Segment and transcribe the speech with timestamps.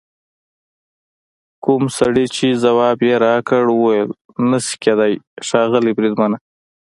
[1.63, 4.09] کوم سړي چې ځواب یې راکړ وویل:
[4.49, 5.13] نه شي کېدای
[5.47, 6.37] ښاغلي بریدمنه.